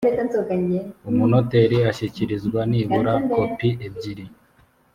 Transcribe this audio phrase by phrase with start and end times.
[1.09, 4.25] umunoteri ashyikirizwa nibura kopi ebyiri